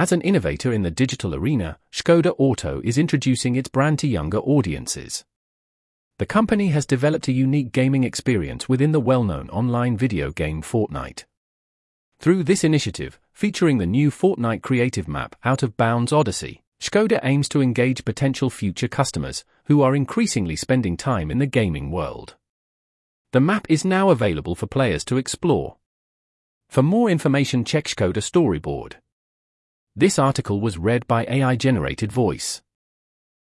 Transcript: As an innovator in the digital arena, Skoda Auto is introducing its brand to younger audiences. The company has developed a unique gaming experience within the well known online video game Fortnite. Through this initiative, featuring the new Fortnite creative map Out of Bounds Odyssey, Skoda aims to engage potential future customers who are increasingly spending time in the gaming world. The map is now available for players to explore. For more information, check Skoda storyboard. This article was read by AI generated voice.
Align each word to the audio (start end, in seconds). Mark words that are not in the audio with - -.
As 0.00 0.12
an 0.12 0.22
innovator 0.22 0.72
in 0.72 0.80
the 0.80 0.90
digital 0.90 1.34
arena, 1.34 1.78
Skoda 1.92 2.34
Auto 2.38 2.80
is 2.82 2.96
introducing 2.96 3.54
its 3.54 3.68
brand 3.68 3.98
to 3.98 4.08
younger 4.08 4.38
audiences. 4.38 5.26
The 6.16 6.24
company 6.24 6.68
has 6.68 6.86
developed 6.86 7.28
a 7.28 7.32
unique 7.32 7.70
gaming 7.70 8.04
experience 8.04 8.66
within 8.66 8.92
the 8.92 8.98
well 9.00 9.24
known 9.24 9.50
online 9.50 9.98
video 9.98 10.30
game 10.30 10.62
Fortnite. 10.62 11.24
Through 12.18 12.44
this 12.44 12.64
initiative, 12.64 13.20
featuring 13.34 13.76
the 13.76 13.84
new 13.84 14.10
Fortnite 14.10 14.62
creative 14.62 15.06
map 15.06 15.36
Out 15.44 15.62
of 15.62 15.76
Bounds 15.76 16.14
Odyssey, 16.14 16.62
Skoda 16.80 17.20
aims 17.22 17.46
to 17.50 17.60
engage 17.60 18.06
potential 18.06 18.48
future 18.48 18.88
customers 18.88 19.44
who 19.64 19.82
are 19.82 19.94
increasingly 19.94 20.56
spending 20.56 20.96
time 20.96 21.30
in 21.30 21.40
the 21.40 21.44
gaming 21.44 21.90
world. 21.90 22.36
The 23.32 23.40
map 23.40 23.66
is 23.68 23.84
now 23.84 24.08
available 24.08 24.54
for 24.54 24.66
players 24.66 25.04
to 25.04 25.18
explore. 25.18 25.76
For 26.70 26.82
more 26.82 27.10
information, 27.10 27.66
check 27.66 27.84
Skoda 27.84 28.22
storyboard. 28.22 28.94
This 29.96 30.20
article 30.20 30.60
was 30.60 30.78
read 30.78 31.04
by 31.08 31.26
AI 31.28 31.56
generated 31.56 32.12
voice. 32.12 32.62